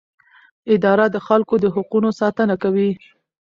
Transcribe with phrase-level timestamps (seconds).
[0.73, 2.91] اداره د خلکو د حقونو ساتنه کوي.